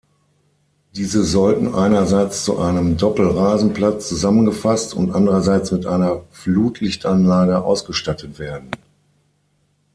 [0.95, 8.71] Diese sollten einerseits zu einem Doppel-Rasenplatz zusammengefasst und anderseits mit einer Flutlichtanlage ausgestattet werden.